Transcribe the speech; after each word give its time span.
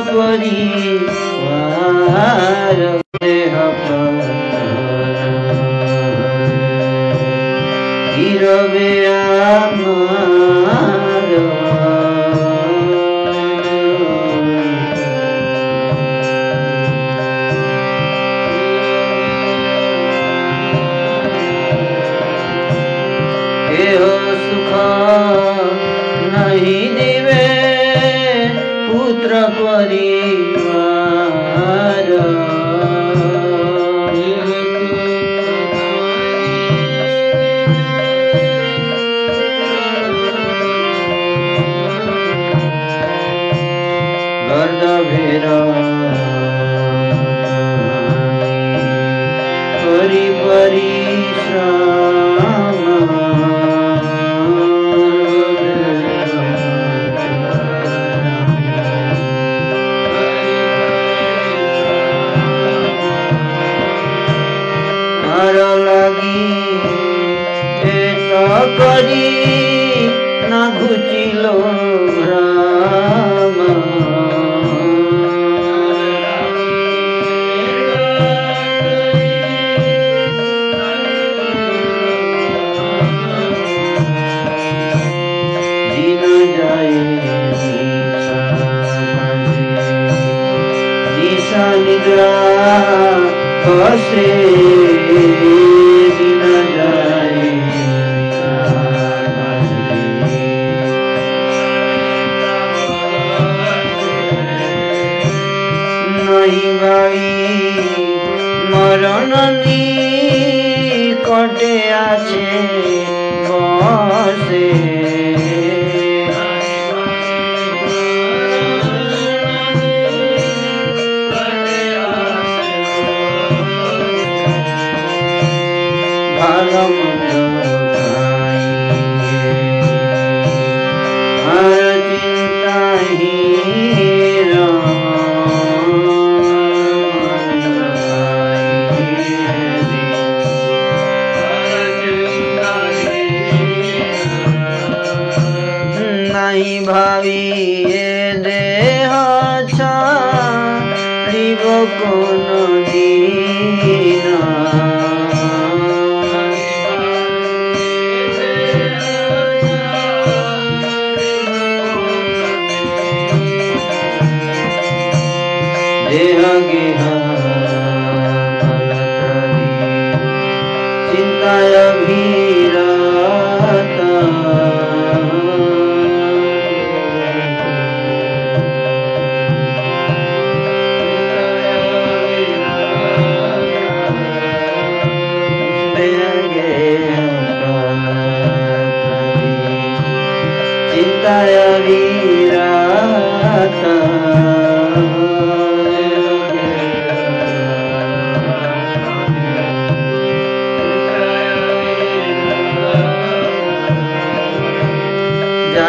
করি 0.08 0.63
করে 29.60 30.23
ছিল 71.14 71.46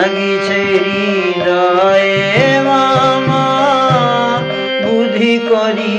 জাগিছে 0.07 0.61
হৃদয়ে 0.85 2.13
মামা 2.67 3.47
বুদ্ধি 4.85 5.35
করি 5.49 5.94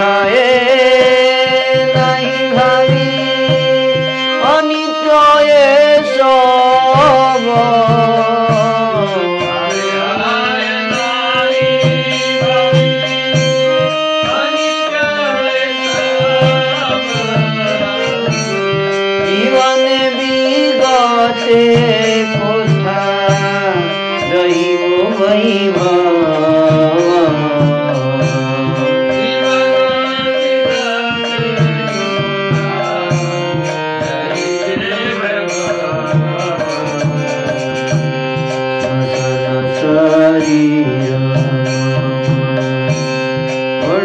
हाय 0.00 0.57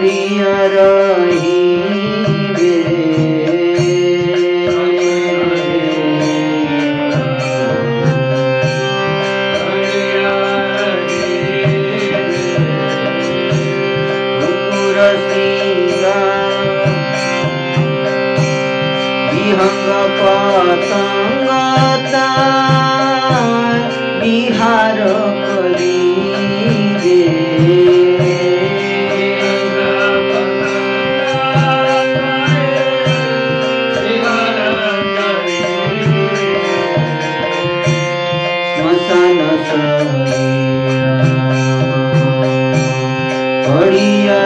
করিয়া 0.06 0.56
রহি 0.74 2.23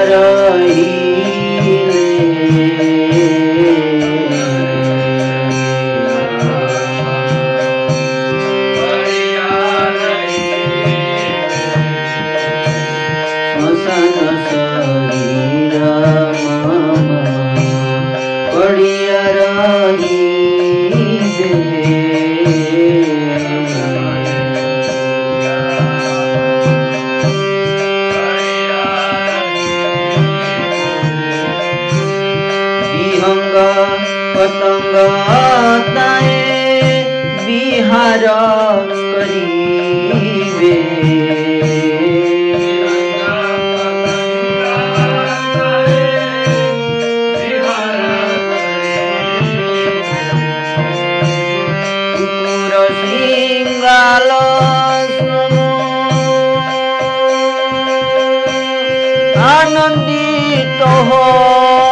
Hare 0.08 0.37
আনন্দিত 59.77 60.79
হয়। 61.07 61.87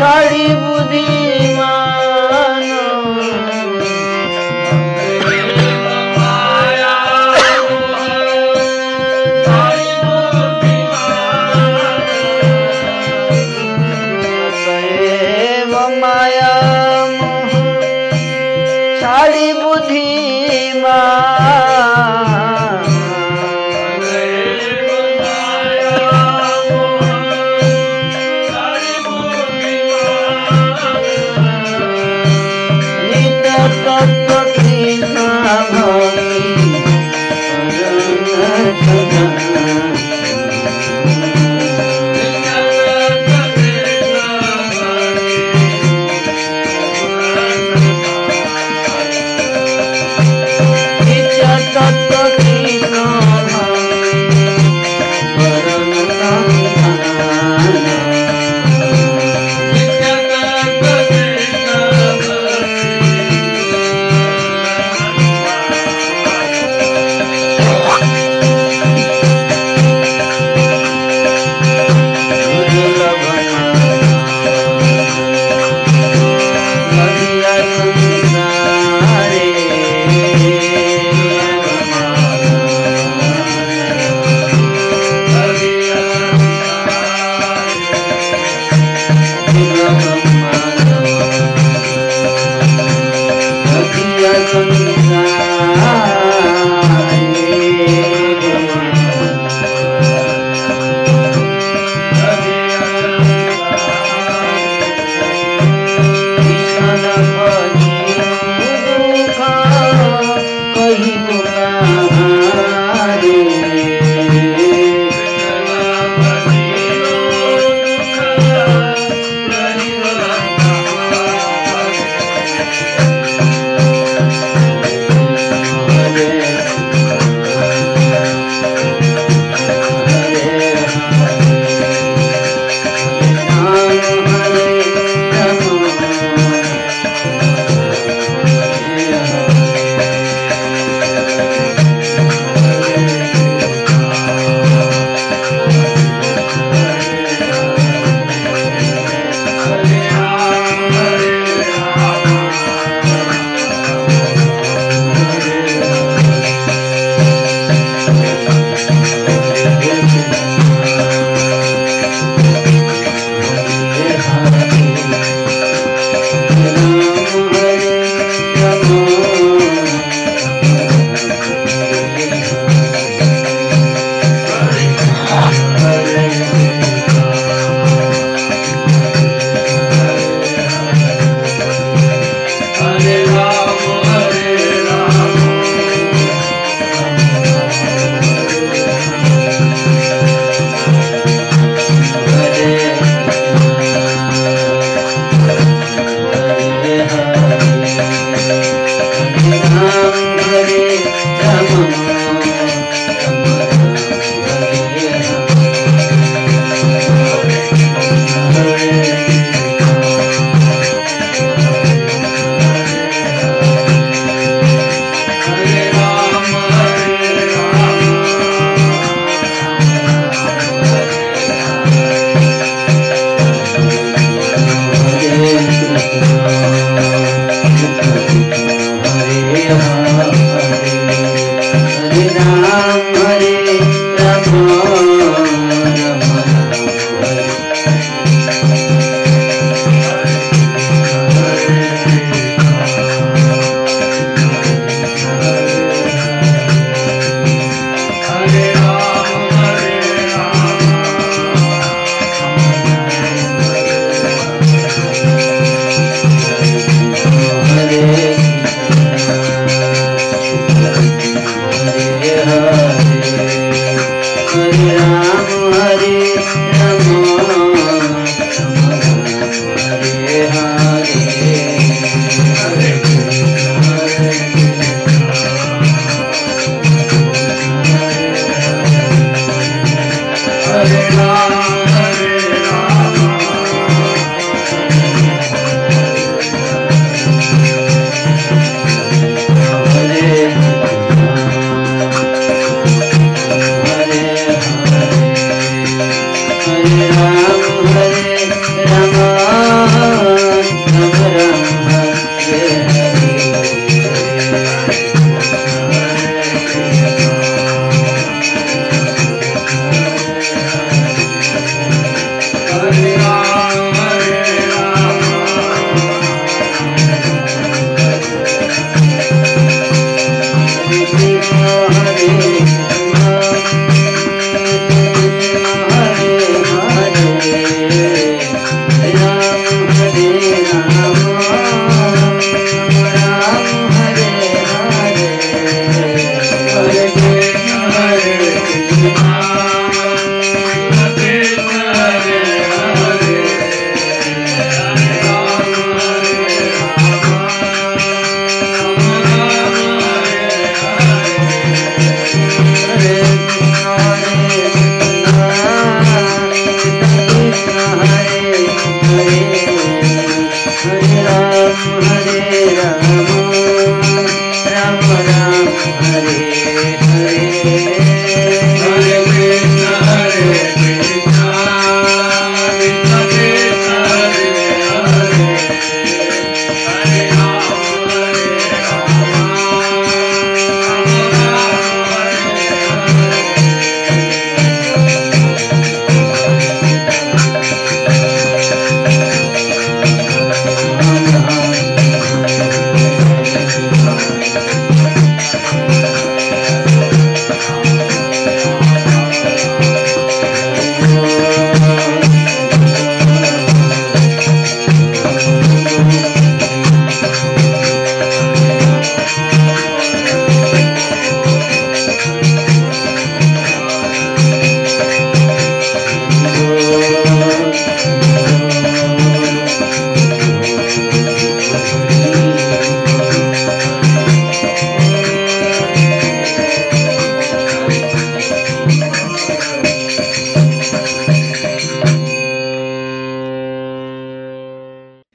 ছাড়ি 0.00 0.44
বুদ্ধিমান 0.54 1.19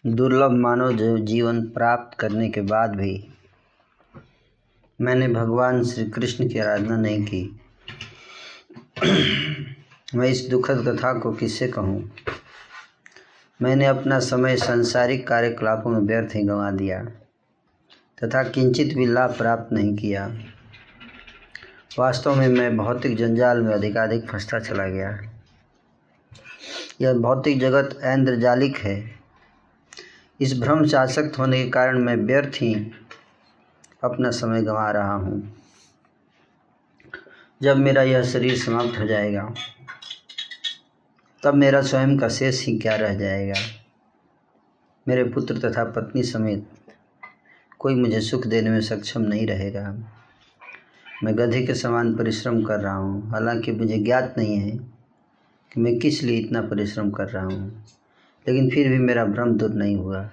दुर्लभ 0.06 0.50
मानव 0.50 1.18
जीवन 1.18 1.62
प्राप्त 1.62 2.18
करने 2.18 2.48
के 2.48 2.60
बाद 2.60 2.96
भी 2.96 3.28
मैंने 5.00 5.28
भगवान 5.28 5.84
श्री 5.84 6.04
कृष्ण 6.04 6.48
की 6.48 6.58
आराधना 6.58 6.96
नहीं 6.96 7.24
की। 7.24 7.60
मैं 10.14 10.28
इस 10.28 10.48
दुखद 10.50 10.84
कथा 10.88 11.18
को 11.18 11.32
किससे 11.32 11.68
कहूँ? 11.68 12.12
मैंने 13.62 13.86
अपना 13.86 14.18
समय 14.18 14.56
सांसारिक 14.56 15.28
कार्यकलापों 15.28 15.90
में 15.90 16.00
व्यर्थ 16.00 16.36
ही 16.36 16.42
गंवा 16.42 16.70
दिया, 16.70 17.04
तथा 18.24 18.42
किंचित 18.42 18.94
भी 18.94 19.06
लाभ 19.06 19.36
प्राप्त 19.36 19.72
नहीं 19.72 19.96
किया। 19.96 20.36
वास्तव 21.98 22.34
में 22.34 22.48
मैं 22.48 22.76
भौतिक 22.76 23.16
जंजाल 23.16 23.62
में 23.62 23.74
अधिकाधिक 23.74 24.30
फंसता 24.30 24.58
चला 24.58 24.86
गया। 24.86 25.20
यह 27.00 27.12
भौतिक 27.12 27.60
जगत 27.60 28.00
ऐन्द्रजालिक 28.02 28.76
है। 28.76 29.15
इस 30.40 30.58
भ्रम 30.60 30.86
से 30.86 30.96
आसक्त 30.96 31.38
होने 31.38 31.64
के 31.64 31.70
कारण 31.70 31.98
मैं 31.98 32.16
व्यर्थ 32.16 32.54
ही 32.54 32.74
अपना 34.04 34.30
समय 34.30 34.62
गंवा 34.62 34.90
रहा 34.90 35.14
हूँ। 35.14 35.56
जब 37.62 37.76
मेरा 37.76 38.02
यह 38.02 38.22
शरीर 38.22 38.58
समाप्त 38.58 38.98
हो 38.98 39.06
जाएगा, 39.06 39.54
तब 41.42 41.54
मेरा 41.54 41.82
स्वयं 41.82 42.18
का 42.18 42.28
शेष 42.28 42.66
ही 42.66 42.78
क्या 42.78 42.96
रह 42.96 43.14
जाएगा? 43.14 43.54
मेरे 45.08 45.24
पुत्र 45.24 45.58
तथा 45.58 45.84
पत्नी 45.84 46.22
समेत 46.22 46.68
कोई 47.78 47.94
मुझे 47.94 48.20
सुख 48.20 48.46
देने 48.46 48.70
में 48.70 48.80
सक्षम 48.80 49.20
नहीं 49.20 49.46
रहेगा। 49.46 49.98
मैं 51.24 51.38
गधे 51.38 51.66
के 51.66 51.74
समान 51.74 52.14
परिश्रम 52.16 52.62
कर 52.62 52.80
रहा 52.80 52.94
हूँ, 52.94 53.30
हालाँकि 53.30 53.72
मुझे 53.72 53.98
ज्ञात 53.98 54.34
नहीं 54.38 54.56
है 54.56 54.76
कि 55.72 55.80
मैं 55.80 55.98
किस 55.98 56.22
लिए 56.22 56.38
इतना 56.38 56.62
परिश्रम 56.62 57.10
कर 57.10 57.28
रहा 57.28 57.44
हूँ। 57.44 57.84
लेकिन 58.48 58.70
फिर 58.70 58.88
भी 58.88 58.98
मेरा 58.98 59.24
भ्रम 59.24 59.52
दूर 59.54 59.70
नहीं 59.70 59.96
हुआ। 59.96 60.30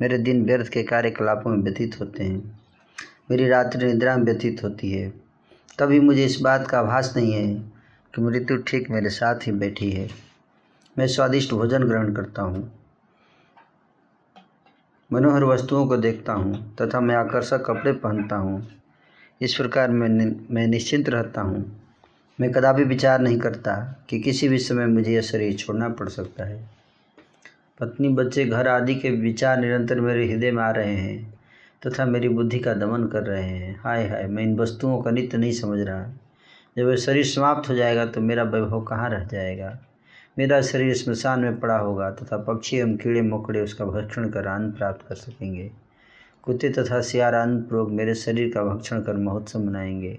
मेरे 0.00 0.18
दिन 0.18 0.44
व्यर्थ 0.44 0.68
के 0.68 0.82
कार्यकलापों 0.82 1.50
में 1.50 1.58
व्यतीत 1.58 2.00
होते 2.00 2.24
हैं। 2.24 2.60
मेरी 3.30 3.48
रात्रि 3.48 3.86
निद्रा 3.86 4.16
में 4.16 4.24
व्यतीत 4.24 4.64
होती 4.64 4.90
है। 4.92 5.12
कभी 5.80 6.00
मुझे 6.00 6.24
इस 6.24 6.40
बात 6.40 6.66
का 6.66 6.78
आभास 6.78 7.14
नहीं 7.16 7.32
है 7.32 7.54
कि 8.14 8.22
मृत्यु 8.22 8.56
ठीक 8.56 8.90
मेरे 8.90 9.10
साथ 9.10 9.46
ही 9.46 9.52
बैठी 9.52 9.90
है। 9.90 10.08
मैं 10.98 11.06
स्वादिष्ट 11.06 11.54
भोजन 11.54 11.84
ग्रहण 11.84 12.14
करता 12.14 12.42
हूँ। 12.42 12.72
मनोहर 15.12 15.44
वस्तुओं 15.44 15.86
को 15.86 15.96
देखता 15.96 16.32
हूँ 16.32 16.76
तथा 16.76 17.00
मैं 17.00 17.14
आकर्षक 17.14 17.64
कपड़े 17.66 17.92
पहनता 17.92 18.36
हूँ। 18.36 18.68
इस 19.40 19.54
प्रकार 19.54 19.90
मैं 19.90 20.08
नि, 20.08 20.46
मैं 20.50 20.66
निश्चिंत 20.66 21.08
रहता 21.08 21.40
हूँ। 21.40 21.80
मैं 22.40 22.52
कदापि 22.52 22.84
विचार 22.84 23.20
नहीं 23.20 23.38
करता 23.38 24.04
कि 24.10 24.20
किसी 24.20 24.48
भी 24.48 24.58
समय 24.58 24.86
मुझे 24.86 25.12
यह 25.12 25.20
शरीर 25.20 25.54
छोड़ना 25.54 25.88
पड़ 25.88 26.08
सकता 26.08 26.44
है। 26.44 26.83
पत्नी, 27.80 28.08
बच्चे, 28.08 28.44
घर 28.44 28.68
आदि 28.68 28.94
के 28.94 29.10
विचार 29.10 29.58
निरंतर 29.58 30.00
मेरे 30.00 30.32
हृदय 30.32 30.50
में 30.50 30.62
आ 30.62 30.70
रहे 30.70 30.94
हैं 30.94 31.34
तथा 31.86 32.04
मेरी 32.04 32.28
बुद्धि 32.28 32.58
का 32.58 32.74
दमन 32.74 33.06
कर 33.06 33.22
रहे 33.22 33.42
हैं। 33.42 33.80
हाय 33.80 34.08
हाय, 34.08 34.26
मैं 34.26 34.42
इन 34.42 34.56
वस्तुओं 34.56 35.02
का 35.02 35.10
नित्य 35.10 35.38
नहीं 35.38 35.52
समझ 35.52 35.80
रहा। 35.80 36.04
जब 36.76 36.88
यह 36.88 36.96
शरीर 36.96 37.24
समाप्त 37.24 37.68
हो 37.68 37.74
जाएगा 37.74 38.06
तो 38.06 38.20
मेरा 38.20 38.42
वैभव 38.42 38.82
कहाँ 38.82 39.10
रह 39.10 39.24
जाएगा? 39.24 39.78
मेरा 40.38 40.62
शरीर 40.62 40.94
स्मशान 40.94 41.40
में 41.40 41.60
पड़ा 41.60 41.78
होगा 41.78 42.10
तथा 42.10 42.36
पक्षी 42.36 42.76
एवं 42.76 42.96
कीड़े 42.96 43.22
मकोड़े 43.22 43.60
उसका 43.60 43.84
भक्षण 43.84 44.28
कर 44.28 44.46
अन्न 44.46 44.70
प्राप्त 44.70 45.08
कर 45.08 45.14
सकेंगे। 45.14 45.70
कुत्ते 46.42 46.68
तथा 46.68 47.00
सियार 47.00 47.34
अन्नपूर्वक 47.34 47.88
मेरे 47.88 48.14
शरीर 48.14 48.52
का 48.54 48.62
भक्षण 48.62 49.00
कर 49.00 49.16
महोत्सव 49.16 49.58
मनाएँगे। 49.58 50.18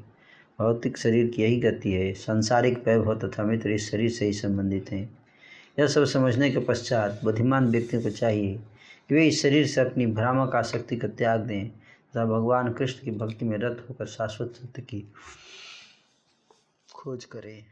भौतिक 0.60 0.98
शरीर 0.98 1.28
की 1.28 1.44
यही 1.44 1.60
गति 1.60 1.92
है। 1.92 2.14
सांसारिक 2.14 2.88
वैभव 2.88 3.20
तथा 3.20 3.44
मित्र 3.44 3.70
इस 3.70 3.92
शरीर 3.92 4.10
से 4.10 4.26
ही 4.26 4.34
संबंधित 4.34 4.92
हैं। 4.92 5.25
यह 5.80 5.88
सब 5.88 6.06
समझने 6.06 6.52
के 6.52 6.60
पश्चात 6.60 7.20
बुद्धिमान 7.24 7.68
व्यक्ति 7.68 8.02
को 8.02 8.10
चाहिए 8.10 8.56
कि 9.10 9.16
वे 9.16 9.28
इस 9.28 9.42
शरीर 9.42 9.68
से 9.68 9.82
अपनी 9.82 10.06
भ्रामक 10.06 10.56
आसक्ति 10.56 10.98
का 10.98 11.08
त्याग 11.08 11.40
दें, 11.40 11.70
तथा 11.70 12.26
भगवान 12.26 12.74
कृष्ण 12.74 13.06
की 13.06 13.12
भक्ति 13.12 13.46
में 13.46 13.58
रत 13.58 13.86
होकर 13.90 14.06
शाश्वत 14.06 14.54
सत्य 14.56 14.82
की 14.82 15.14
खोज 16.94 17.26
करें। 17.26 17.64